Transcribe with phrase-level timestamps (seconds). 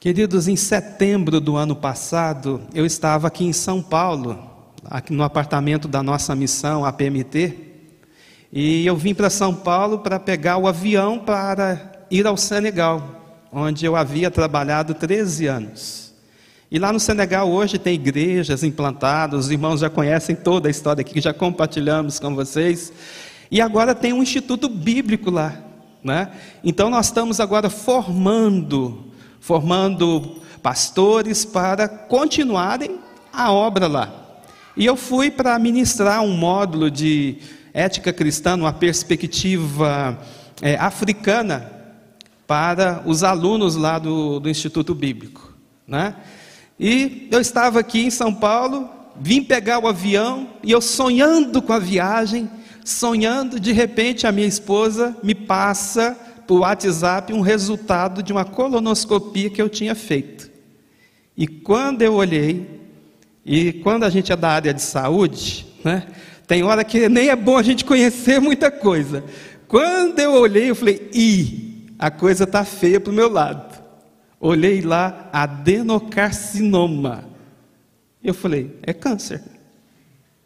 [0.00, 4.42] Queridos, em setembro do ano passado, eu estava aqui em São Paulo,
[4.82, 7.54] aqui no apartamento da nossa missão, a PMT,
[8.50, 13.84] e eu vim para São Paulo para pegar o avião para ir ao Senegal, onde
[13.84, 16.14] eu havia trabalhado 13 anos.
[16.70, 21.02] E lá no Senegal hoje tem igrejas implantadas, os irmãos já conhecem toda a história
[21.02, 22.90] aqui, que já compartilhamos com vocês.
[23.50, 25.58] E agora tem um instituto bíblico lá.
[26.02, 26.30] Né?
[26.64, 29.09] Então nós estamos agora formando
[29.40, 32.98] formando pastores para continuarem
[33.32, 34.12] a obra lá.
[34.76, 37.38] E eu fui para ministrar um módulo de
[37.72, 40.18] ética cristã, uma perspectiva
[40.62, 41.80] é, africana,
[42.46, 45.54] para os alunos lá do, do Instituto Bíblico.
[45.86, 46.16] Né?
[46.78, 51.72] E eu estava aqui em São Paulo, vim pegar o avião, e eu sonhando com
[51.72, 52.50] a viagem,
[52.84, 56.18] sonhando, de repente a minha esposa me passa
[56.50, 60.50] por WhatsApp um resultado de uma colonoscopia que eu tinha feito.
[61.36, 62.80] E quando eu olhei,
[63.46, 66.08] e quando a gente é da área de saúde, né,
[66.48, 69.22] tem hora que nem é bom a gente conhecer muita coisa.
[69.68, 73.80] Quando eu olhei, eu falei, ih, a coisa está feia para o meu lado.
[74.40, 77.28] Olhei lá, adenocarcinoma.
[78.24, 79.40] Eu falei, é câncer.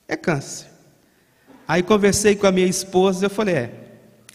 [0.06, 0.66] É câncer.
[1.66, 3.83] Aí conversei com a minha esposa, eu falei, é,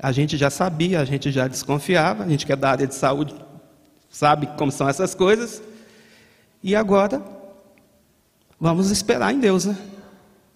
[0.02, 2.96] a gente já sabia, a gente já desconfiava, a gente que é da área de
[2.96, 3.36] saúde
[4.10, 5.62] sabe como são essas coisas.
[6.64, 7.22] E agora,
[8.60, 9.78] vamos esperar em Deus, né?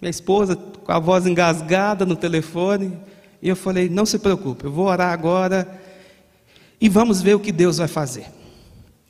[0.02, 2.98] Minha esposa com a voz engasgada no telefone,
[3.42, 5.82] e eu falei: não se preocupe, eu vou orar agora
[6.80, 8.26] e vamos ver o que Deus vai fazer.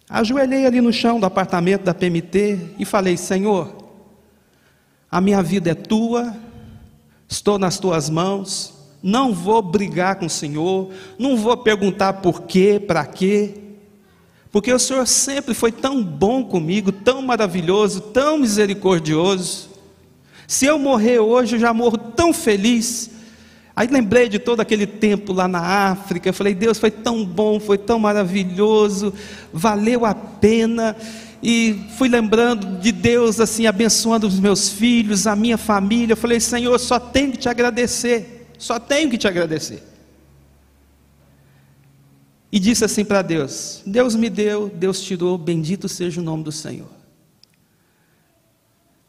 [0.09, 3.75] Ajoelhei ali no chão do apartamento da PMT e falei: Senhor,
[5.09, 6.35] a minha vida é tua,
[7.27, 8.72] estou nas tuas mãos,
[9.03, 13.55] não vou brigar com o Senhor, não vou perguntar por quê, para quê,
[14.53, 19.71] porque o Senhor sempre foi tão bom comigo, tão maravilhoso, tão misericordioso.
[20.47, 23.09] Se eu morrer hoje, eu já morro tão feliz.
[23.75, 27.59] Aí lembrei de todo aquele tempo lá na África, eu falei, Deus foi tão bom,
[27.59, 29.11] foi tão maravilhoso,
[29.51, 30.95] valeu a pena.
[31.41, 36.13] E fui lembrando de Deus assim, abençoando os meus filhos, a minha família.
[36.13, 38.32] Eu falei, Senhor, só tenho que te agradecer.
[38.63, 39.83] Só tenho que te agradecer.
[42.49, 46.51] E disse assim para Deus: Deus me deu, Deus tirou, bendito seja o nome do
[46.51, 46.87] Senhor.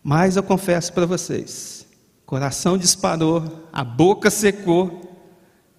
[0.03, 1.87] Mas eu confesso para vocês,
[2.27, 5.25] coração disparou, a boca secou,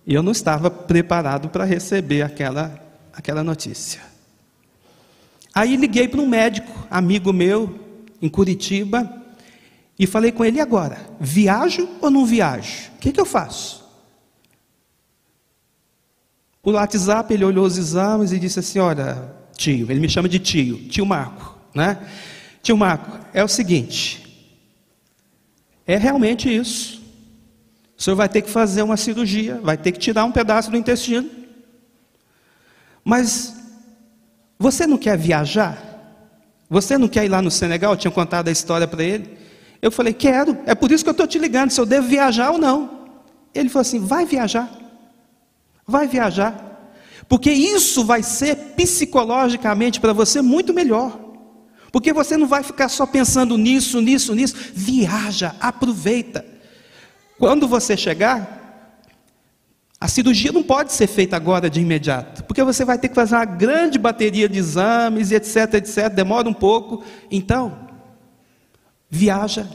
[0.08, 2.82] e eu não estava preparado para receber aquela,
[3.12, 4.00] aquela notícia.
[5.54, 7.78] Aí liguei para um médico, amigo meu,
[8.22, 9.25] em Curitiba,
[9.98, 10.98] e falei com ele: agora?
[11.20, 12.92] Viajo ou não viajo?
[12.96, 13.84] O que, que eu faço?
[16.62, 20.40] Por WhatsApp ele olhou os exames e disse assim: Olha, tio, ele me chama de
[20.40, 22.00] tio, tio Marco, né?
[22.62, 24.52] Tio Marco, é o seguinte:
[25.86, 27.04] é realmente isso.
[27.98, 30.76] O senhor vai ter que fazer uma cirurgia, vai ter que tirar um pedaço do
[30.76, 31.30] intestino.
[33.04, 33.56] Mas
[34.58, 35.82] você não quer viajar?
[36.70, 37.94] Você não quer ir lá no Senegal?
[37.94, 39.38] Eu tinha contado a história para ele.
[39.86, 42.50] Eu falei, quero, é por isso que eu estou te ligando, se eu devo viajar
[42.50, 43.06] ou não.
[43.54, 44.68] Ele falou assim: vai viajar,
[45.86, 46.90] vai viajar,
[47.30, 51.20] porque isso vai ser psicologicamente para você muito melhor.
[51.92, 54.56] Porque você não vai ficar só pensando nisso, nisso, nisso.
[54.74, 56.44] Viaja, aproveita.
[57.38, 58.90] Quando você chegar,
[60.02, 63.36] a cirurgia não pode ser feita agora de imediato, porque você vai ter que fazer
[63.36, 66.10] uma grande bateria de exames, etc, etc.
[66.10, 67.04] Demora um pouco.
[67.30, 67.85] Então,
[69.10, 69.68] Viaja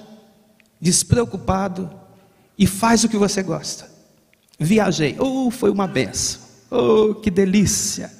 [0.80, 1.90] despreocupado
[2.58, 3.88] e faz o que você gosta.
[4.58, 8.10] Viajei, oh, foi uma benção, oh, que delícia.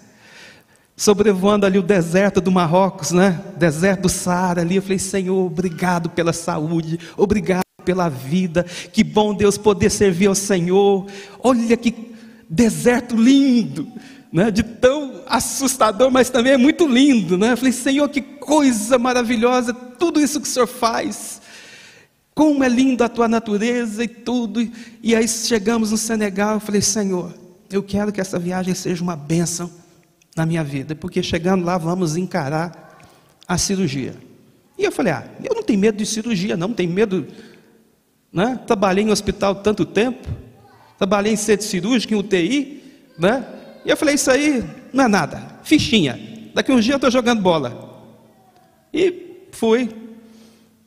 [0.96, 3.42] Sobrevoando ali o deserto do Marrocos, né?
[3.56, 9.34] Deserto do Saara ali, eu falei, Senhor, obrigado pela saúde, obrigado pela vida, que bom
[9.34, 11.06] Deus poder servir ao Senhor.
[11.42, 12.14] Olha que
[12.48, 13.88] deserto lindo,
[14.30, 14.50] né?
[14.50, 17.52] De tão assustador, mas também é muito lindo, né?
[17.52, 21.40] Eu falei, Senhor, que coisa maravilhosa, tudo isso que o Senhor faz.
[22.34, 24.68] Como é linda a tua natureza e tudo.
[25.00, 27.32] E aí chegamos no Senegal, eu falei, Senhor,
[27.70, 29.70] eu quero que essa viagem seja uma bênção
[30.36, 32.98] na minha vida, porque chegando lá vamos encarar
[33.46, 34.16] a cirurgia.
[34.76, 37.26] E eu falei, ah, eu não tenho medo de cirurgia, não, não tenho medo.
[38.32, 38.58] Né?
[38.66, 40.28] Trabalhei em hospital tanto tempo,
[40.98, 42.82] trabalhei em centro cirúrgico, em UTI,
[43.18, 43.44] né?
[43.84, 46.18] E eu falei, isso aí não é nada, fichinha.
[46.54, 47.88] Daqui uns dias eu estou jogando bola.
[48.92, 49.88] E fui,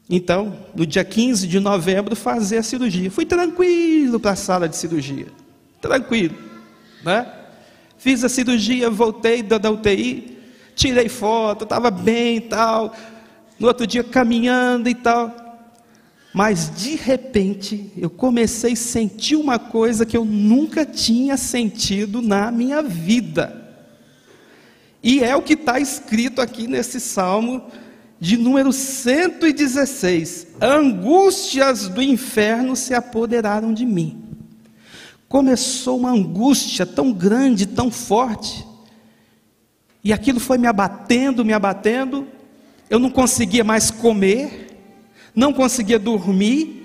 [0.10, 3.10] então, no dia 15 de novembro, fazer a cirurgia.
[3.10, 5.28] Fui tranquilo para a sala de cirurgia.
[5.82, 6.36] Tranquilo.
[7.04, 7.26] Né?
[7.98, 10.38] Fiz a cirurgia, voltei da, da UTI.
[10.76, 12.94] tirei foto, estava bem e tal.
[13.60, 15.43] No outro dia caminhando e tal.
[16.34, 22.52] Mas de repente eu comecei a sentir uma coisa que eu nunca tinha sentido na
[22.52, 23.62] minha vida.
[25.04, 27.62] E é o que está escrito aqui nesse salmo
[28.20, 34.24] de número 116: Angústias do inferno se apoderaram de mim.
[35.28, 38.66] Começou uma angústia tão grande, tão forte,
[40.04, 42.28] e aquilo foi me abatendo, me abatendo.
[42.90, 44.63] Eu não conseguia mais comer,
[45.36, 46.84] não conseguia dormir,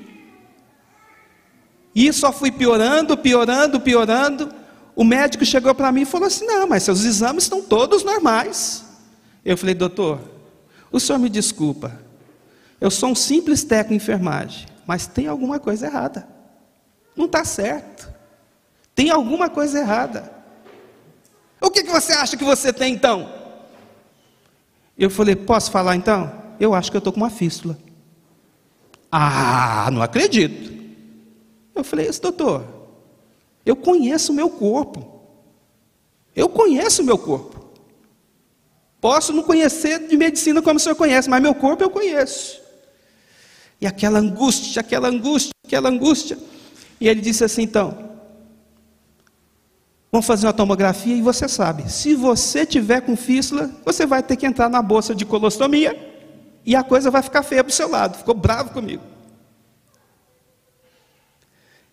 [1.94, 4.54] e só fui piorando, piorando, piorando.
[4.94, 8.84] O médico chegou para mim e falou assim: Não, mas seus exames estão todos normais.
[9.44, 10.20] Eu falei, doutor,
[10.92, 11.98] o senhor me desculpa,
[12.80, 16.28] eu sou um simples técnico de enfermagem, mas tem alguma coisa errada.
[17.16, 18.12] Não está certo.
[18.94, 20.32] Tem alguma coisa errada.
[21.60, 23.32] O que, que você acha que você tem então?
[24.96, 26.32] Eu falei, posso falar então?
[26.60, 27.78] Eu acho que eu estou com uma fístula.
[29.10, 30.72] Ah, não acredito.
[31.74, 32.64] Eu falei, esse doutor,
[33.64, 35.20] eu conheço o meu corpo.
[36.34, 37.58] Eu conheço o meu corpo.
[39.00, 42.60] Posso não conhecer de medicina como o senhor conhece, mas meu corpo eu conheço.
[43.80, 46.36] E aquela angústia, aquela angústia, aquela angústia.
[47.00, 47.96] E ele disse assim: então,
[50.10, 54.36] vamos fazer uma tomografia e você sabe, se você tiver com fístula, você vai ter
[54.36, 56.07] que entrar na bolsa de colostomia
[56.64, 58.18] e a coisa vai ficar feia para o seu lado.
[58.18, 59.02] Ficou bravo comigo.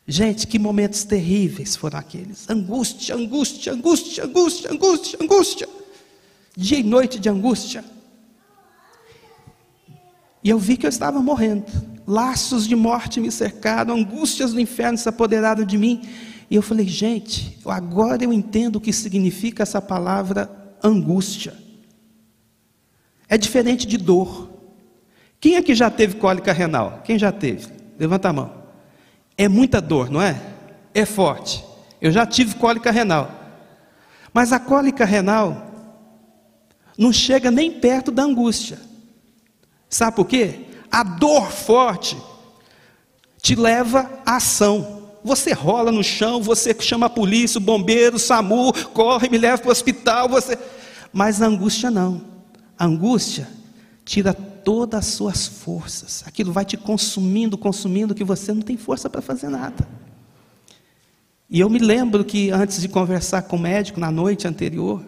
[0.07, 2.49] Gente, que momentos terríveis foram aqueles.
[2.49, 5.69] Angústia, angústia, angústia, angústia, angústia, angústia
[6.55, 7.83] dia e noite de angústia.
[10.43, 11.65] E eu vi que eu estava morrendo.
[12.07, 16.07] Laços de morte me cercaram, angústias do inferno se apoderaram de mim.
[16.49, 21.55] E eu falei, gente, agora eu entendo o que significa essa palavra angústia.
[23.27, 24.54] É diferente de dor.
[25.45, 27.01] Quem aqui já teve cólica renal?
[27.03, 27.67] Quem já teve?
[27.99, 28.51] Levanta a mão.
[29.37, 30.41] É muita dor, não é?
[30.91, 31.63] É forte.
[32.01, 33.29] Eu já tive cólica renal.
[34.33, 35.71] Mas a cólica renal,
[36.97, 38.79] não chega nem perto da angústia.
[39.87, 40.61] Sabe por quê?
[40.91, 42.17] A dor forte
[43.39, 45.11] te leva à ação.
[45.23, 49.59] Você rola no chão, você chama a polícia, o bombeiro, o SAMU, corre, me leva
[49.59, 50.57] para o hospital, você.
[51.13, 52.19] Mas a angústia não.
[52.79, 53.47] A angústia
[54.03, 56.23] tira todas as suas forças.
[56.25, 59.87] Aquilo vai te consumindo, consumindo, que você não tem força para fazer nada.
[61.47, 65.05] E eu me lembro que antes de conversar com o médico na noite anterior,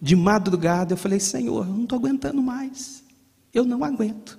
[0.00, 3.04] de madrugada, eu falei: Senhor, eu não estou aguentando mais.
[3.52, 4.38] Eu não aguento.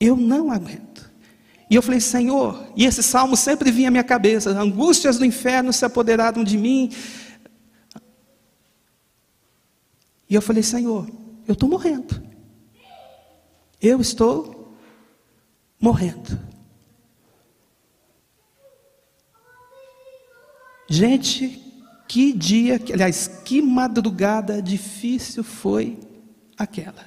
[0.00, 1.12] Eu não aguento.
[1.68, 5.74] E eu falei: Senhor, e esse salmo sempre vinha à minha cabeça: angústias do inferno
[5.74, 6.90] se apoderaram de mim.
[10.30, 11.06] E eu falei: Senhor,
[11.46, 12.25] eu estou morrendo.
[13.80, 14.76] Eu estou
[15.80, 16.38] morrendo.
[20.88, 21.62] Gente,
[22.08, 25.98] que dia, aliás, que madrugada difícil foi
[26.56, 27.04] aquela.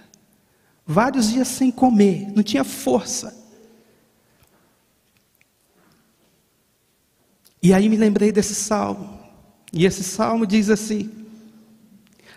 [0.86, 3.38] Vários dias sem comer, não tinha força.
[7.62, 9.20] E aí me lembrei desse salmo.
[9.72, 11.12] E esse salmo diz assim: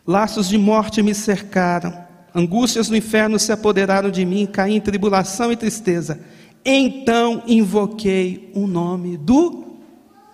[0.06, 5.52] Laços de morte me cercaram, angústias no inferno se apoderaram de mim, caí em tribulação
[5.52, 6.20] e tristeza.
[6.64, 9.64] Então invoquei o nome do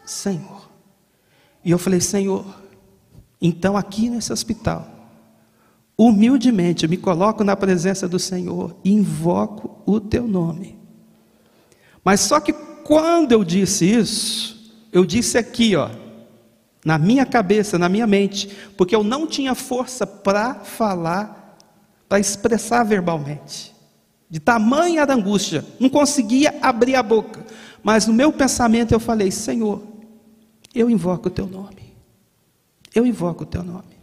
[0.04, 0.68] Senhor.
[1.64, 2.44] E eu falei, Senhor,
[3.40, 4.86] então aqui nesse hospital,
[5.96, 10.78] humildemente me coloco na presença do Senhor invoco o teu nome.
[12.04, 15.90] Mas só que quando eu disse isso, eu disse aqui, ó,
[16.84, 21.37] na minha cabeça, na minha mente, porque eu não tinha força para falar,
[22.08, 23.74] para expressar verbalmente.
[24.30, 27.44] De tamanha angústia, não conseguia abrir a boca.
[27.82, 29.82] Mas no meu pensamento eu falei: Senhor,
[30.74, 31.94] eu invoco o teu nome.
[32.94, 33.98] Eu invoco o teu nome.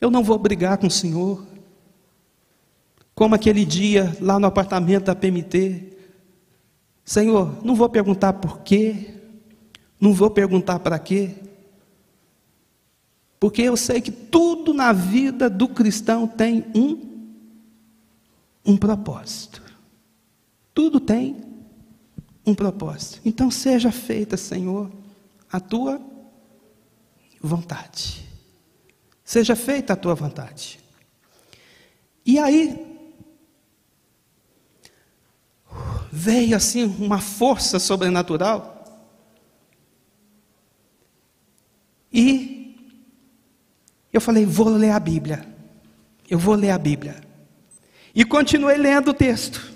[0.00, 1.46] Eu não vou brigar com o Senhor.
[3.14, 5.92] Como aquele dia lá no apartamento da PMT.
[7.04, 9.14] Senhor, não vou perguntar por quê.
[10.00, 11.30] Não vou perguntar para quê.
[13.42, 17.10] Porque eu sei que tudo na vida do cristão tem um
[18.64, 19.60] um propósito.
[20.72, 21.42] Tudo tem
[22.46, 23.20] um propósito.
[23.24, 24.92] Então seja feita, Senhor,
[25.50, 26.00] a tua
[27.40, 28.24] vontade.
[29.24, 30.78] Seja feita a tua vontade.
[32.24, 32.96] E aí
[36.12, 39.02] veio assim uma força sobrenatural
[42.12, 42.61] e
[44.12, 45.44] Eu falei, vou ler a Bíblia.
[46.28, 47.16] Eu vou ler a Bíblia.
[48.14, 49.72] E continuei lendo o texto.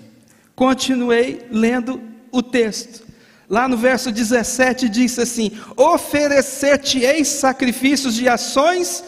[0.55, 2.01] Continuei lendo
[2.31, 3.05] o texto.
[3.49, 9.03] Lá no verso 17 diz assim: Oferecer-te-ei sacrifícios de ações,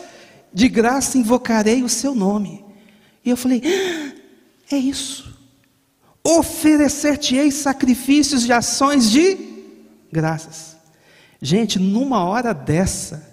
[0.54, 2.64] de graça invocarei o seu nome.
[3.24, 4.14] E eu falei: ah,
[4.72, 5.38] É isso.
[6.24, 9.38] Oferecer-te-ei sacrifícios de ações de
[10.12, 10.78] graças.
[11.42, 13.29] Gente, numa hora dessa,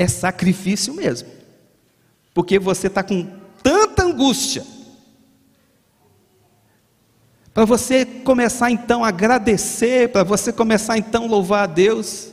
[0.00, 1.28] é sacrifício mesmo,
[2.32, 3.28] porque você está com
[3.62, 4.64] tanta angústia
[7.52, 12.28] para você começar então a agradecer, para você começar então a louvar a Deus,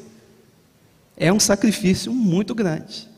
[1.18, 3.10] é um sacrifício muito grande.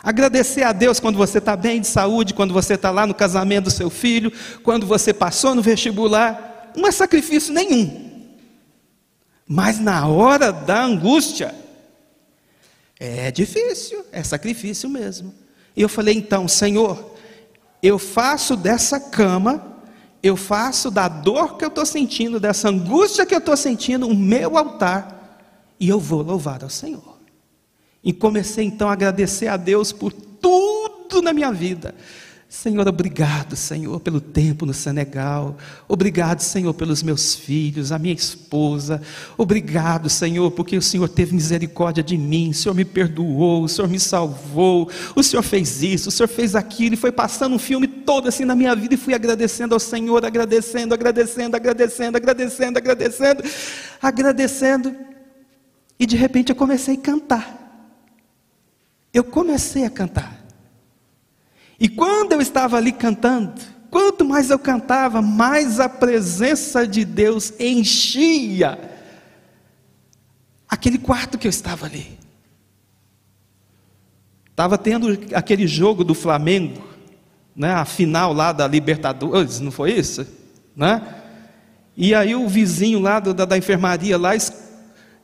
[0.00, 3.64] Agradecer a Deus quando você está bem de saúde, quando você está lá no casamento
[3.64, 4.30] do seu filho,
[4.62, 8.30] quando você passou no vestibular, não é sacrifício nenhum.
[9.48, 11.61] Mas na hora da angústia,
[12.98, 15.34] é difícil, é sacrifício mesmo.
[15.76, 17.14] E eu falei então, Senhor,
[17.82, 19.72] eu faço dessa cama
[20.22, 24.14] eu faço da dor que eu estou sentindo, dessa angústia que eu estou sentindo, o
[24.14, 25.40] meu altar,
[25.80, 27.18] e eu vou louvar ao Senhor.
[28.04, 31.94] E comecei então a agradecer a Deus por tudo na minha vida.
[32.52, 35.56] Senhor, obrigado, Senhor, pelo tempo no Senegal.
[35.88, 39.00] Obrigado, Senhor, pelos meus filhos, a minha esposa.
[39.38, 42.50] Obrigado, Senhor, porque o Senhor teve misericórdia de mim.
[42.50, 44.90] O Senhor me perdoou, o Senhor me salvou.
[45.16, 46.92] O Senhor fez isso, o Senhor fez aquilo.
[46.92, 50.22] E foi passando um filme todo assim na minha vida e fui agradecendo ao Senhor,
[50.22, 53.42] agradecendo, agradecendo, agradecendo, agradecendo, agradecendo,
[54.02, 54.96] agradecendo.
[55.98, 57.96] E de repente eu comecei a cantar.
[59.10, 60.41] Eu comecei a cantar.
[61.82, 63.60] E quando eu estava ali cantando,
[63.90, 68.78] quanto mais eu cantava, mais a presença de Deus enchia
[70.68, 72.16] aquele quarto que eu estava ali.
[74.48, 76.80] Estava tendo aquele jogo do Flamengo,
[77.56, 80.24] né, a final lá da Libertadores, não foi isso?
[80.76, 81.02] Né?
[81.96, 84.30] E aí o vizinho lá do, da, da, enfermaria lá,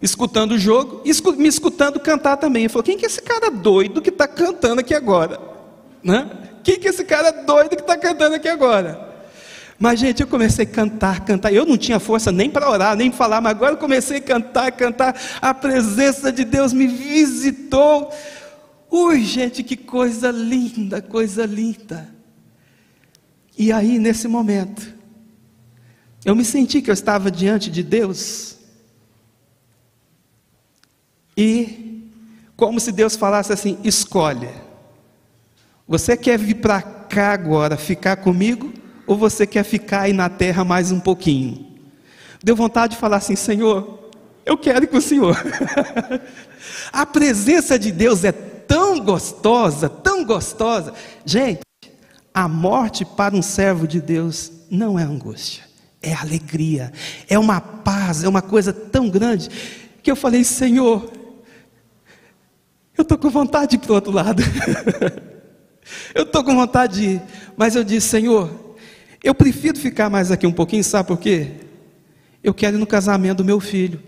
[0.02, 1.04] escutando o jogo,
[1.36, 2.64] me escutando cantar também.
[2.64, 5.56] Ele falou, quem que é esse cara doido que está cantando aqui agora?
[6.08, 6.26] Né?
[6.64, 9.06] Quem que é esse cara doido que está cantando aqui agora?
[9.78, 11.52] Mas, gente, eu comecei a cantar, cantar.
[11.52, 14.72] Eu não tinha força nem para orar, nem falar, mas agora eu comecei a cantar,
[14.72, 15.14] cantar.
[15.42, 18.10] A presença de Deus me visitou.
[18.90, 22.08] Ui, gente, que coisa linda, coisa linda.
[23.56, 24.94] E aí, nesse momento,
[26.24, 28.56] eu me senti que eu estava diante de Deus.
[31.36, 32.10] E,
[32.56, 34.67] como se Deus falasse assim: escolhe.
[35.88, 38.74] Você quer vir para cá agora ficar comigo?
[39.06, 41.66] Ou você quer ficar aí na terra mais um pouquinho?
[42.44, 44.10] Deu vontade de falar assim: Senhor,
[44.44, 45.34] eu quero ir com o Senhor.
[46.92, 50.92] a presença de Deus é tão gostosa, tão gostosa.
[51.24, 51.62] Gente,
[52.34, 55.64] a morte para um servo de Deus não é angústia,
[56.02, 56.92] é alegria,
[57.30, 59.48] é uma paz, é uma coisa tão grande
[60.02, 61.10] que eu falei: Senhor,
[62.94, 64.42] eu estou com vontade de ir para o outro lado.
[66.14, 67.22] Eu estou com vontade de ir,
[67.56, 68.76] mas eu disse, Senhor,
[69.22, 71.52] eu prefiro ficar mais aqui um pouquinho, sabe por quê?
[72.42, 74.00] Eu quero ir no casamento do meu filho,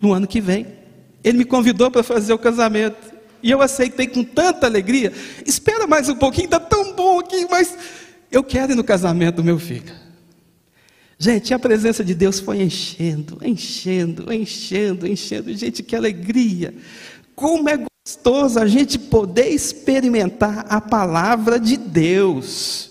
[0.00, 0.66] no ano que vem.
[1.22, 3.14] Ele me convidou para fazer o casamento.
[3.42, 5.12] E eu aceitei com tanta alegria.
[5.46, 7.76] Espera mais um pouquinho, está tão bom aqui, mas
[8.30, 9.92] eu quero ir no casamento do meu filho.
[11.18, 15.54] Gente, a presença de Deus foi enchendo, enchendo, enchendo, enchendo.
[15.54, 16.74] Gente, que alegria!
[17.34, 22.90] Como é gostoso a gente poder experimentar a palavra de Deus.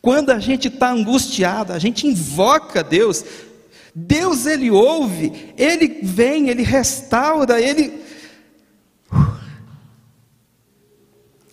[0.00, 3.24] Quando a gente está angustiado, a gente invoca Deus.
[3.92, 7.92] Deus, Ele ouve, Ele vem, Ele restaura, Ele.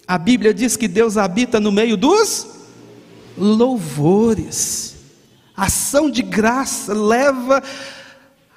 [0.07, 2.45] A Bíblia diz que Deus habita no meio dos
[3.35, 4.97] louvores.
[5.57, 7.63] Ação de graça leva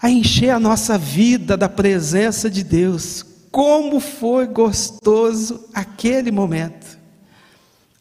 [0.01, 3.32] a encher a nossa vida da presença de Deus.
[3.53, 6.99] Como foi gostoso aquele momento.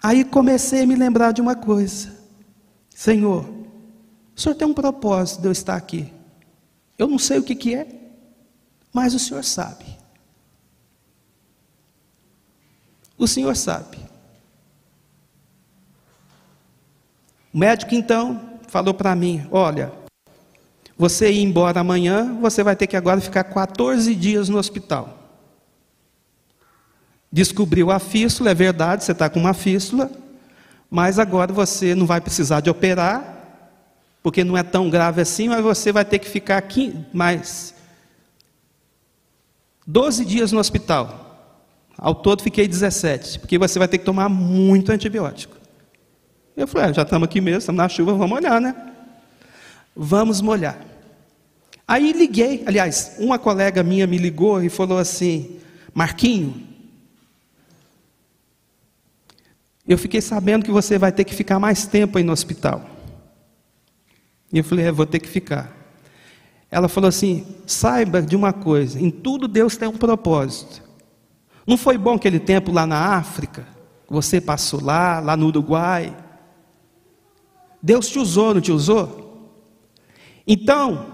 [0.02, 2.18] Aí comecei a me lembrar de uma coisa:
[2.90, 3.44] Senhor,
[4.34, 6.12] o Senhor tem um propósito de eu estar aqui.
[6.98, 7.86] Eu não sei o que, que é,
[8.94, 9.86] mas o Senhor sabe.
[13.18, 13.98] O Senhor sabe.
[17.54, 19.92] O médico então falou para mim: Olha,
[20.98, 25.21] você ir embora amanhã, você vai ter que agora ficar 14 dias no hospital.
[27.32, 30.12] Descobriu a fístula, é verdade, você está com uma fístula,
[30.90, 33.32] mas agora você não vai precisar de operar,
[34.22, 37.74] porque não é tão grave assim, mas você vai ter que ficar aqui mais
[39.88, 41.20] 12 dias no hospital.
[41.98, 45.56] Ao todo fiquei 17, porque você vai ter que tomar muito antibiótico.
[46.58, 48.76] Eu falei, ah, já estamos aqui mesmo, estamos na chuva, vamos molhar, né?
[49.96, 50.80] Vamos molhar.
[51.88, 55.60] Aí liguei, aliás, uma colega minha me ligou e falou assim:
[55.94, 56.71] Marquinho,
[59.88, 62.86] eu fiquei sabendo que você vai ter que ficar mais tempo aí no hospital.
[64.54, 65.76] E eu falei: é, vou ter que ficar.
[66.70, 70.82] Ela falou assim: saiba de uma coisa, em tudo Deus tem um propósito.
[71.66, 73.68] Não foi bom aquele tempo lá na África?
[74.10, 76.16] Você passou lá, lá no Uruguai.
[77.82, 79.50] Deus te usou, não te usou?
[80.46, 81.06] Então,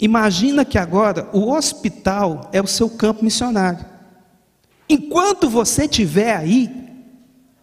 [0.00, 3.84] imagina que agora o hospital é o seu campo missionário.
[4.88, 6.81] Enquanto você estiver aí,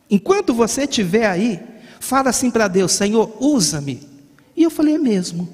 [0.09, 1.59] enquanto você estiver aí,
[1.99, 4.07] fala assim para Deus: Senhor, usa-me.
[4.55, 5.47] E eu falei: é mesmo.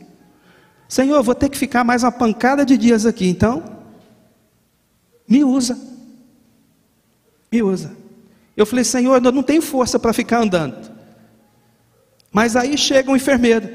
[0.87, 3.63] Senhor, vou ter que ficar mais uma pancada de dias aqui, então,
[5.27, 5.77] me usa.
[7.51, 7.95] Me usa.
[8.55, 10.91] Eu falei: Senhor, eu não tenho força para ficar andando.
[12.31, 13.69] Mas aí chega um enfermeiro.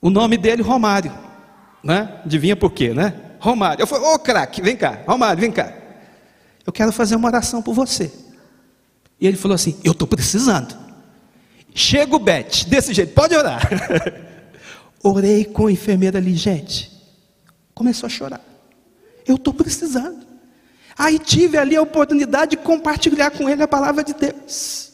[0.00, 1.12] O nome dele, Romário.
[1.82, 2.20] Né?
[2.24, 3.14] Adivinha por quê, né?
[3.40, 3.82] Romário.
[3.82, 5.02] Eu falei, ô oh, craque, vem cá.
[5.06, 5.78] Romário, vem cá
[6.68, 8.12] eu quero fazer uma oração por você.
[9.20, 10.76] E ele falou assim: Eu estou precisando.
[11.74, 13.62] Chega o Beth, desse jeito, pode orar.
[15.02, 16.90] Orei com a enfermeira ali, gente.
[17.74, 18.44] Começou a chorar.
[19.26, 20.26] Eu estou precisando.
[20.96, 24.90] Aí tive ali a oportunidade de compartilhar com ele a palavra de Deus.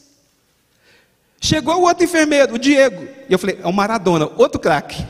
[1.41, 3.07] Chegou o outro enfermeiro, o Diego.
[3.27, 5.03] E eu falei, é o Maradona, outro craque.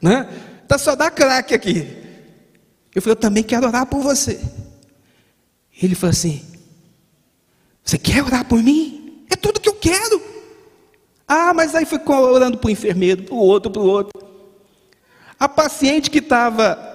[0.00, 0.26] Né?
[0.66, 1.86] Tá só dá craque aqui.
[2.94, 4.40] Eu falei, eu também quero orar por você.
[5.82, 6.42] Ele falou assim:
[7.84, 9.24] Você quer orar por mim?
[9.28, 10.22] É tudo que eu quero.
[11.28, 14.22] Ah, mas aí ficou orando para o enfermeiro, para o outro, para o outro.
[15.38, 16.92] A paciente que estava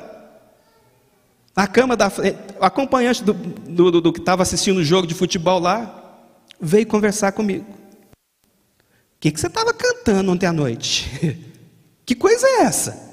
[1.56, 5.14] na cama da frente, acompanhante do, do, do, do que estava assistindo o jogo de
[5.14, 6.18] futebol lá,
[6.60, 7.66] veio conversar comigo.
[7.70, 11.38] O que, que você estava cantando ontem à noite?
[12.06, 13.10] que coisa é essa?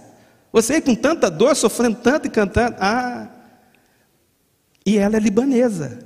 [0.52, 2.76] Você com tanta dor, sofrendo tanto e cantando.
[2.78, 3.28] Ah,
[4.86, 6.05] e ela é libanesa.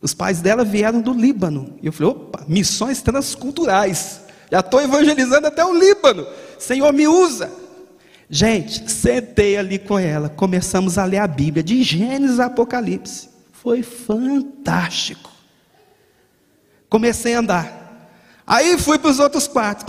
[0.00, 1.76] Os pais dela vieram do Líbano.
[1.82, 4.20] E eu falei: opa, missões transculturais.
[4.50, 6.26] Já estou evangelizando até o Líbano.
[6.58, 7.50] Senhor, me usa.
[8.28, 10.28] Gente, sentei ali com ela.
[10.28, 13.28] Começamos a ler a Bíblia, de Gênesis a Apocalipse.
[13.52, 15.30] Foi fantástico.
[16.88, 17.86] Comecei a andar.
[18.46, 19.84] Aí fui para os outros quartos,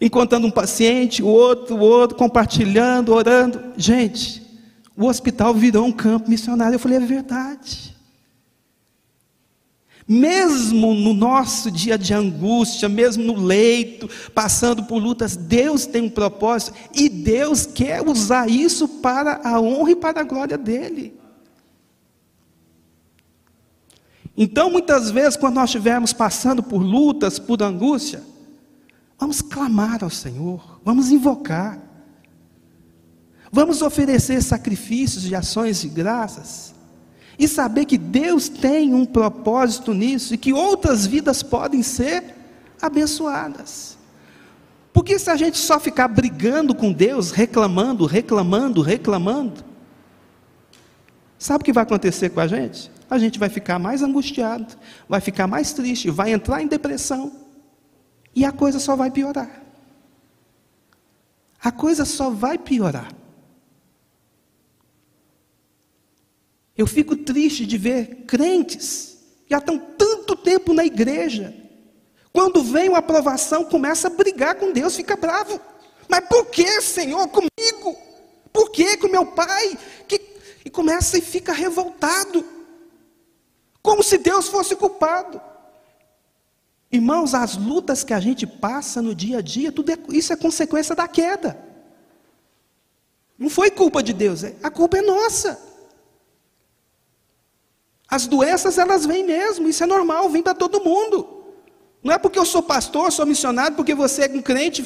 [0.00, 3.74] encontrando um paciente, o outro, o outro, compartilhando, orando.
[3.76, 4.42] Gente,
[4.96, 6.76] o hospital virou um campo missionário.
[6.76, 7.89] Eu falei, é verdade.
[10.12, 16.10] Mesmo no nosso dia de angústia, mesmo no leito, passando por lutas, Deus tem um
[16.10, 21.16] propósito e Deus quer usar isso para a honra e para a glória dEle.
[24.36, 28.20] Então, muitas vezes, quando nós estivermos passando por lutas, por angústia,
[29.16, 31.80] vamos clamar ao Senhor, vamos invocar.
[33.52, 36.79] Vamos oferecer sacrifícios e ações de graças
[37.38, 42.34] e saber que Deus tem um propósito nisso e que outras vidas podem ser
[42.80, 43.98] abençoadas.
[44.92, 49.64] Porque se a gente só ficar brigando com Deus, reclamando, reclamando, reclamando,
[51.38, 52.90] sabe o que vai acontecer com a gente?
[53.08, 54.66] A gente vai ficar mais angustiado,
[55.08, 57.32] vai ficar mais triste, vai entrar em depressão
[58.34, 59.62] e a coisa só vai piorar.
[61.62, 63.19] A coisa só vai piorar.
[66.80, 71.54] Eu fico triste de ver crentes que já estão tanto tempo na igreja.
[72.32, 75.60] Quando vem uma aprovação, começa a brigar com Deus, fica bravo.
[76.08, 77.98] Mas por que, Senhor, comigo?
[78.50, 79.78] Por que com meu pai?
[80.08, 80.22] Que...
[80.64, 82.42] E começa e fica revoltado.
[83.82, 85.38] Como se Deus fosse culpado.
[86.90, 90.36] Irmãos, as lutas que a gente passa no dia a dia, tudo é, isso é
[90.36, 91.62] consequência da queda.
[93.38, 95.68] Não foi culpa de Deus, é, a culpa é nossa.
[98.10, 101.44] As doenças elas vêm mesmo, isso é normal, vem para todo mundo.
[102.02, 104.82] Não é porque eu sou pastor, sou missionário, porque você é um crente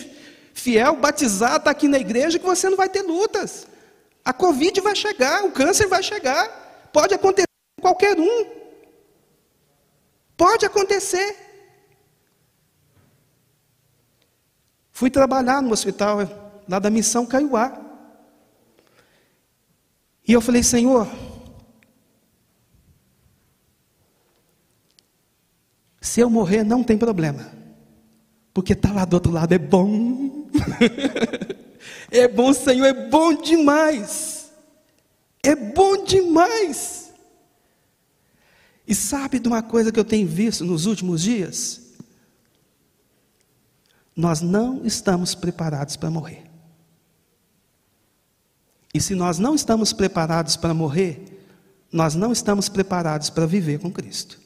[0.52, 3.66] fiel, batizado, está aqui na igreja, que você não vai ter lutas.
[4.22, 8.46] A Covid vai chegar, o câncer vai chegar, pode acontecer com qualquer um.
[10.37, 11.37] Pode acontecer.
[14.92, 16.18] Fui trabalhar no hospital
[16.68, 17.80] lá da missão Caiuá.
[20.26, 21.06] E eu falei, Senhor,
[26.04, 27.50] Se eu morrer, não tem problema.
[28.52, 30.46] Porque está lá do outro lado, é bom.
[32.12, 34.52] é bom, Senhor, é bom demais.
[35.42, 37.10] É bom demais.
[38.86, 41.80] E sabe de uma coisa que eu tenho visto nos últimos dias?
[44.14, 46.44] Nós não estamos preparados para morrer.
[48.92, 51.46] E se nós não estamos preparados para morrer,
[51.90, 54.43] nós não estamos preparados para viver com Cristo.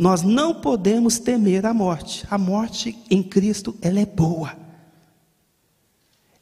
[0.00, 2.26] Nós não podemos temer a morte.
[2.30, 4.56] A morte em Cristo, ela é boa.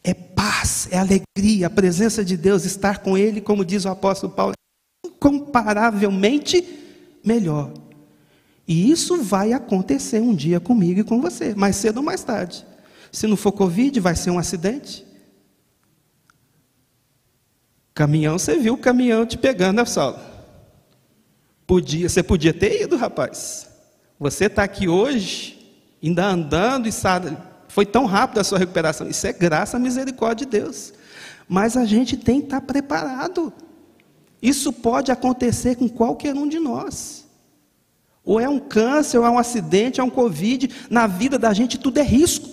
[0.05, 4.33] É paz, é alegria, a presença de Deus, estar com Ele, como diz o apóstolo
[4.33, 4.55] Paulo,
[5.05, 6.65] incomparavelmente
[7.25, 7.73] melhor.
[8.69, 12.65] E isso vai acontecer um dia comigo e com você, mais cedo ou mais tarde.
[13.11, 15.05] Se não for Covid, vai ser um acidente.
[17.93, 20.28] Caminhão, você viu o caminhão te pegando na sala.
[21.69, 23.69] Podia, você podia ter ido, rapaz.
[24.19, 25.71] Você está aqui hoje,
[26.03, 27.37] ainda andando e sabe,
[27.69, 29.07] foi tão rápido a sua recuperação.
[29.07, 30.95] Isso é graça a misericórdia de Deus.
[31.47, 33.53] Mas a gente tem que estar preparado.
[34.41, 37.27] Isso pode acontecer com qualquer um de nós.
[38.25, 40.71] Ou é um câncer, ou é um acidente, é um Covid.
[40.89, 42.49] Na vida da gente tudo é risco.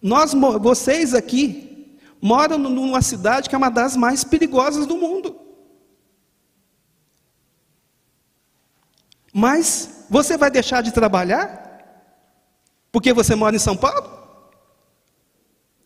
[0.00, 5.43] Nós, vocês aqui, moram numa cidade que é uma das mais perigosas do mundo.
[9.36, 11.60] Mas você vai deixar de trabalhar?
[12.92, 14.08] Porque você mora em São Paulo?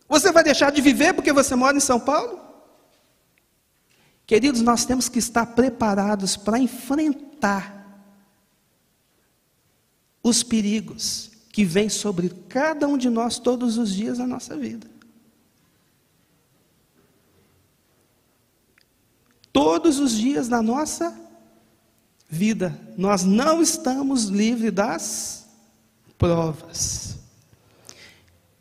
[0.07, 2.39] Você vai deixar de viver porque você mora em São Paulo?
[4.27, 8.03] Queridos, nós temos que estar preparados para enfrentar
[10.21, 14.87] os perigos que vêm sobre cada um de nós todos os dias da nossa vida.
[19.51, 21.28] Todos os dias da nossa vida
[22.29, 25.45] vida, nós não estamos livres das
[26.17, 27.17] provas.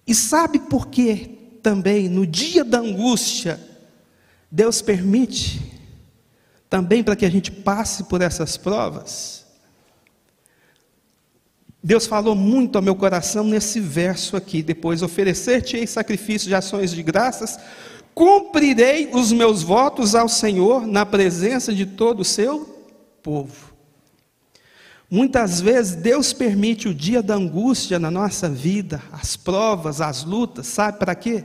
[0.06, 3.60] E sabe por que também no dia da angústia,
[4.50, 5.60] Deus permite
[6.70, 9.46] também para que a gente passe por essas provas?
[11.82, 17.02] Deus falou muito ao meu coração nesse verso aqui, depois oferecer-te sacrifício de ações de
[17.02, 17.58] graças,
[18.14, 22.77] cumprirei os meus votos ao Senhor na presença de todo o seu
[23.22, 23.72] povo.
[25.10, 30.66] Muitas vezes Deus permite o dia da angústia na nossa vida, as provas, as lutas,
[30.66, 31.44] sabe para quê?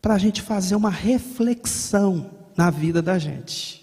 [0.00, 3.80] Para a gente fazer uma reflexão na vida da gente.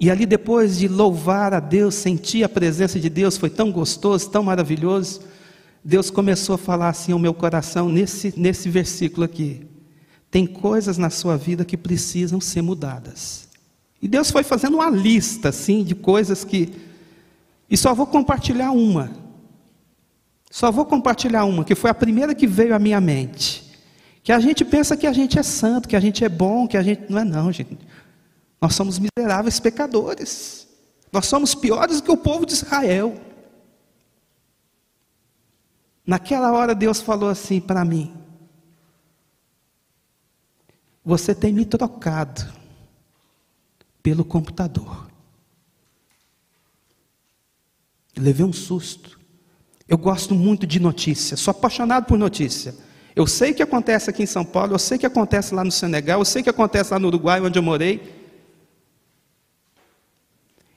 [0.00, 4.30] E ali, depois de louvar a Deus, sentir a presença de Deus, foi tão gostoso,
[4.30, 5.22] tão maravilhoso.
[5.84, 9.66] Deus começou a falar assim ao meu coração, nesse, nesse versículo aqui:
[10.30, 13.47] tem coisas na sua vida que precisam ser mudadas.
[14.00, 16.72] E Deus foi fazendo uma lista, assim, de coisas que.
[17.68, 19.10] E só vou compartilhar uma.
[20.50, 23.64] Só vou compartilhar uma, que foi a primeira que veio à minha mente.
[24.22, 26.76] Que a gente pensa que a gente é santo, que a gente é bom, que
[26.76, 27.10] a gente.
[27.10, 27.78] Não é, não, gente.
[28.60, 30.66] Nós somos miseráveis pecadores.
[31.12, 33.20] Nós somos piores que o povo de Israel.
[36.06, 38.14] Naquela hora Deus falou assim para mim:
[41.04, 42.57] Você tem me trocado
[44.08, 45.06] pelo computador.
[48.16, 49.20] levei um susto.
[49.86, 52.74] Eu gosto muito de notícia, sou apaixonado por notícia.
[53.14, 55.62] Eu sei o que acontece aqui em São Paulo, eu sei o que acontece lá
[55.62, 58.26] no Senegal, eu sei o que acontece lá no Uruguai, onde eu morei.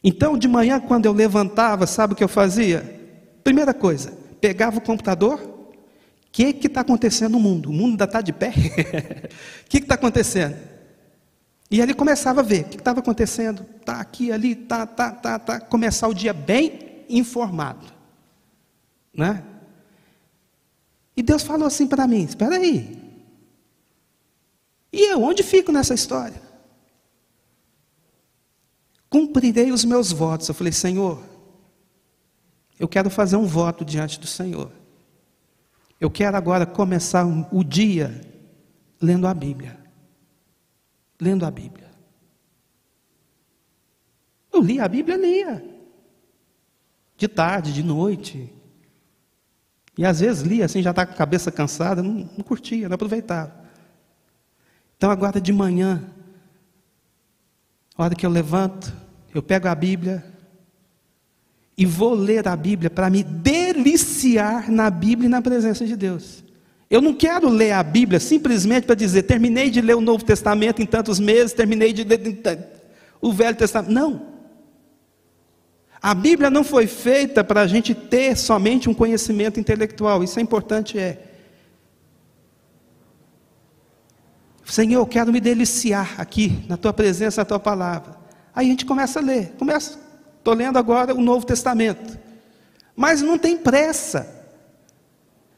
[0.04, 3.00] Então, de manhã, quando eu levantava, sabe o que eu fazia?
[3.46, 7.70] Primeira coisa, pegava o computador, o que está acontecendo no mundo?
[7.70, 8.50] O mundo ainda está de pé?
[8.50, 10.70] O que está acontecendo?
[11.71, 13.63] E ele começava a ver o que estava acontecendo.
[13.86, 15.62] Tá aqui, ali, tá, tá, tá, tá.
[15.62, 17.88] Começar o dia bem informado,
[19.13, 19.45] né?
[21.15, 22.99] E Deus falou assim para mim: espera aí.
[24.91, 26.41] E eu, onde fico nessa história?
[29.10, 30.49] Cumprirei os meus votos.
[30.49, 31.23] Eu falei, Senhor,
[32.77, 34.69] eu quero fazer um voto diante do Senhor.
[36.01, 38.19] Eu quero agora começar o dia
[38.99, 39.81] lendo a Bíblia
[41.21, 41.91] lendo a Bíblia.
[44.51, 45.63] Eu lia a Bíblia, lia.
[47.15, 48.51] De tarde, de noite.
[49.95, 52.95] E às vezes lia assim, já está com a cabeça cansada, não, não curtia, não
[52.95, 53.53] aproveitava.
[54.97, 56.03] Então agora de manhã,
[57.95, 58.91] a hora que eu levanto,
[59.34, 60.25] eu pego a Bíblia
[61.77, 66.43] e vou ler a Bíblia para me deliciar na Bíblia e na presença de Deus.
[66.91, 70.82] Eu não quero ler a Bíblia simplesmente para dizer, terminei de ler o Novo Testamento
[70.82, 72.19] em tantos meses, terminei de ler
[73.21, 73.93] o Velho Testamento.
[73.93, 74.27] Não.
[76.01, 80.41] A Bíblia não foi feita para a gente ter somente um conhecimento intelectual, isso é
[80.41, 81.30] importante, é.
[84.65, 88.17] Senhor, eu quero me deliciar aqui na tua presença, na tua palavra.
[88.54, 89.97] Aí a gente começa a ler, começa,
[90.38, 92.19] estou lendo agora o Novo Testamento,
[92.97, 94.40] mas não tem pressa.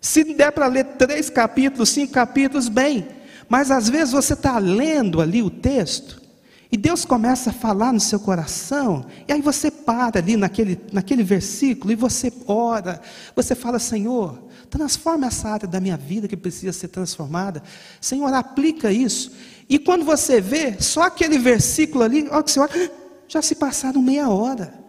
[0.03, 3.07] Se der para ler três capítulos, cinco capítulos, bem,
[3.47, 6.21] mas às vezes você está lendo ali o texto,
[6.69, 11.23] e Deus começa a falar no seu coração, e aí você para ali naquele, naquele
[11.23, 12.99] versículo e você ora,
[13.33, 17.63] você fala: Senhor, transforma essa área da minha vida que precisa ser transformada.
[18.01, 19.31] Senhor, aplica isso.
[19.69, 22.91] E quando você vê, só aquele versículo ali, olha que você olha,
[23.25, 24.82] já se passaram meia hora.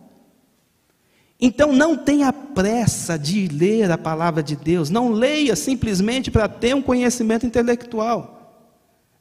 [1.40, 6.74] Então não tenha pressa de ler a palavra de Deus, não leia simplesmente para ter
[6.74, 8.66] um conhecimento intelectual.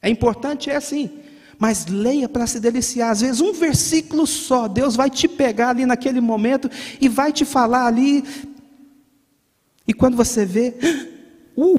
[0.00, 1.24] É importante, é assim
[1.58, 3.10] mas leia para se deliciar.
[3.10, 7.44] Às vezes, um versículo só, Deus vai te pegar ali naquele momento e vai te
[7.44, 8.24] falar ali.
[9.86, 10.74] E quando você vê,
[11.56, 11.78] uh,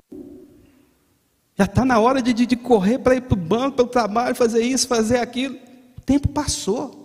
[1.58, 3.88] já está na hora de, de, de correr para ir para o banco, para o
[3.88, 5.56] trabalho, fazer isso, fazer aquilo.
[5.98, 7.05] O tempo passou.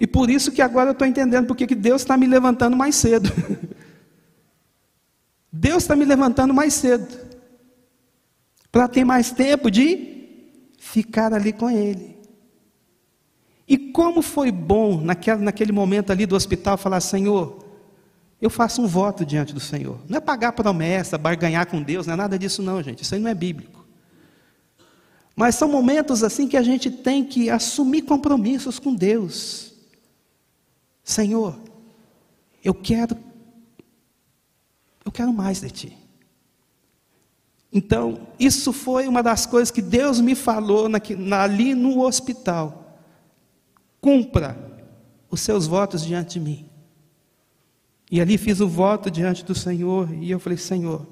[0.00, 2.94] E por isso que agora eu estou entendendo porque que Deus está me levantando mais
[2.94, 3.30] cedo.
[5.52, 7.08] Deus está me levantando mais cedo
[8.70, 10.18] para ter mais tempo de
[10.78, 12.16] ficar ali com Ele.
[13.66, 17.64] E como foi bom naquele, naquele momento ali do hospital falar: Senhor,
[18.40, 19.98] eu faço um voto diante do Senhor.
[20.08, 23.02] Não é pagar promessa, barganhar com Deus, não é nada disso, não, gente.
[23.02, 23.84] Isso aí não é bíblico.
[25.34, 29.67] Mas são momentos assim que a gente tem que assumir compromissos com Deus.
[31.08, 31.58] Senhor,
[32.62, 33.16] eu quero,
[35.02, 35.98] eu quero mais de Ti.
[37.72, 40.86] Então, isso foi uma das coisas que Deus me falou
[41.34, 43.00] ali no hospital.
[44.02, 44.86] Cumpra
[45.30, 46.68] os seus votos diante de mim.
[48.10, 51.06] E ali fiz o voto diante do Senhor, e eu falei: Senhor,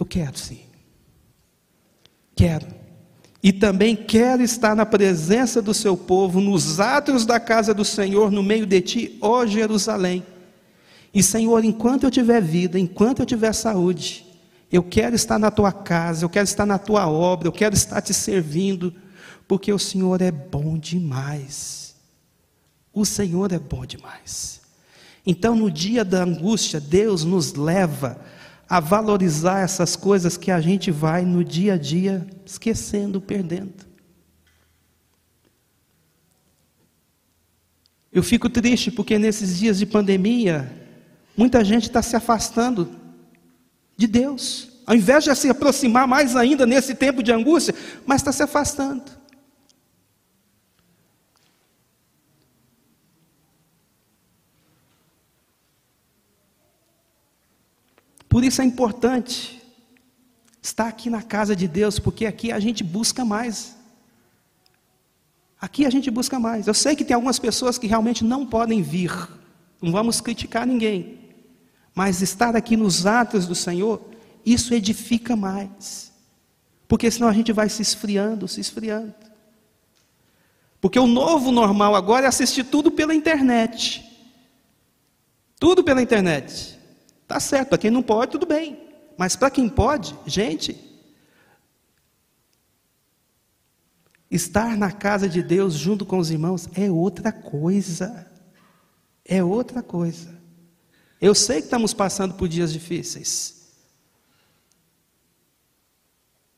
[0.00, 0.64] eu quero sim.
[2.34, 2.85] Quero.
[3.46, 8.28] E também quero estar na presença do seu povo, nos átrios da casa do Senhor,
[8.28, 10.26] no meio de ti, ó Jerusalém.
[11.14, 14.26] E Senhor, enquanto eu tiver vida, enquanto eu tiver saúde,
[14.68, 18.00] eu quero estar na tua casa, eu quero estar na tua obra, eu quero estar
[18.00, 18.92] te servindo,
[19.46, 21.94] porque o Senhor é bom demais.
[22.92, 24.60] O Senhor é bom demais.
[25.24, 28.35] Então, no dia da angústia, Deus nos leva a
[28.68, 33.86] valorizar essas coisas que a gente vai no dia a dia esquecendo, perdendo.
[38.12, 40.86] Eu fico triste porque nesses dias de pandemia,
[41.36, 42.88] Muita gente está se afastando
[43.96, 47.74] de Deus, ao invés de se aproximar mais ainda nesse tempo de angústia,
[48.06, 49.04] mas está se afastando.
[58.36, 59.62] Por isso é importante
[60.60, 63.74] estar aqui na casa de Deus, porque aqui a gente busca mais.
[65.58, 66.66] Aqui a gente busca mais.
[66.66, 69.10] Eu sei que tem algumas pessoas que realmente não podem vir,
[69.80, 71.18] não vamos criticar ninguém.
[71.94, 74.02] Mas estar aqui nos atos do Senhor,
[74.44, 76.12] isso edifica mais.
[76.86, 79.14] Porque senão a gente vai se esfriando, se esfriando.
[80.78, 84.04] Porque o novo normal agora é assistir tudo pela internet.
[85.58, 86.75] Tudo pela internet.
[87.26, 88.86] Tá certo, para quem não pode, tudo bem.
[89.16, 90.78] Mas para quem pode, gente,
[94.30, 98.30] estar na casa de Deus junto com os irmãos é outra coisa.
[99.24, 100.36] É outra coisa.
[101.20, 103.56] Eu sei que estamos passando por dias difíceis.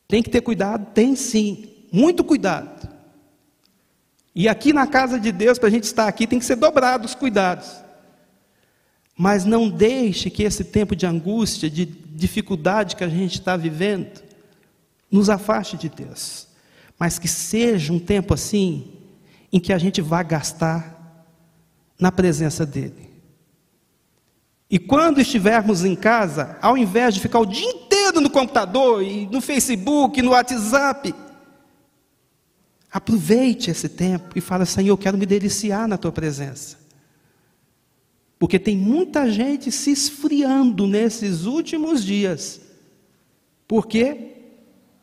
[0.07, 0.91] Tem que ter cuidado?
[0.93, 2.89] Tem sim, muito cuidado.
[4.35, 7.11] E aqui na casa de Deus, para a gente estar aqui, tem que ser dobrados
[7.11, 7.88] os cuidados.
[9.21, 14.23] Mas não deixe que esse tempo de angústia, de dificuldade que a gente está vivendo,
[15.11, 16.47] nos afaste de Deus.
[16.97, 18.93] Mas que seja um tempo assim,
[19.51, 21.27] em que a gente vá gastar
[21.99, 23.09] na presença dEle.
[24.69, 29.27] E quando estivermos em casa, ao invés de ficar o dia inteiro no computador e
[29.27, 31.13] no Facebook, no WhatsApp,
[32.89, 36.78] aproveite esse tempo e fala: Senhor, eu quero me deliciar na tua presença.
[38.39, 42.61] Porque tem muita gente se esfriando nesses últimos dias,
[43.67, 44.37] porque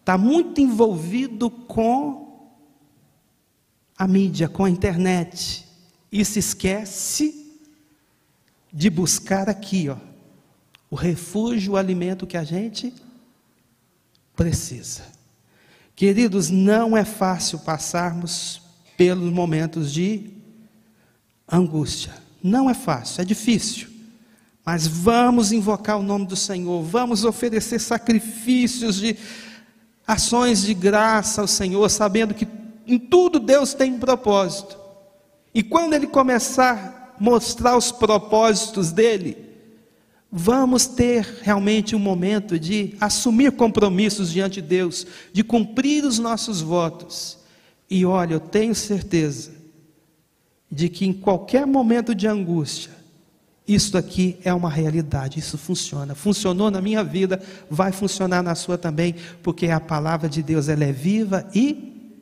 [0.01, 2.51] está muito envolvido com
[3.97, 5.67] a mídia, com a internet,
[6.11, 7.61] e se esquece
[8.73, 9.97] de buscar aqui, ó,
[10.91, 12.95] o refúgio, o alimento que a gente
[14.35, 15.03] precisa.
[15.95, 18.63] Queridos, não é fácil passarmos
[18.97, 20.31] pelos momentos de
[21.51, 22.26] angústia.
[22.47, 23.89] Não é fácil, é difícil.
[24.65, 29.17] Mas vamos invocar o nome do Senhor, vamos oferecer sacrifícios de
[30.07, 32.47] ações de graça ao Senhor, sabendo que
[32.87, 34.79] em tudo Deus tem um propósito.
[35.53, 39.37] E quando Ele começar a mostrar os propósitos dele,
[40.31, 46.61] vamos ter realmente um momento de assumir compromissos diante de Deus, de cumprir os nossos
[46.61, 47.39] votos.
[47.91, 49.56] E olha, eu tenho certeza
[50.71, 52.93] de que em qualquer momento de angústia,
[53.67, 56.15] isso aqui é uma realidade, isso funciona.
[56.15, 60.85] Funcionou na minha vida, vai funcionar na sua também, porque a palavra de Deus ela
[60.85, 62.13] é viva e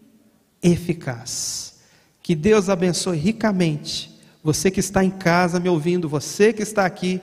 [0.62, 1.74] eficaz.
[2.22, 7.18] Que Deus abençoe ricamente você que está em casa me ouvindo, você que está aqui,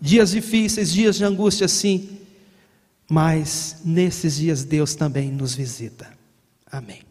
[0.00, 2.18] dias difíceis, dias de angústia, sim,
[3.08, 6.08] mas nesses dias Deus também nos visita.
[6.70, 7.05] Amém.